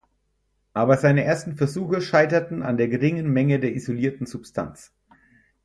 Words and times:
Aber 0.73 0.97
seine 0.97 1.23
ersten 1.23 1.55
Versuche 1.57 2.01
scheiterten 2.01 2.63
an 2.63 2.77
der 2.77 2.87
geringen 2.87 3.31
Menge 3.31 3.59
der 3.59 3.75
isolierten 3.75 4.25
Substanz. 4.25 4.91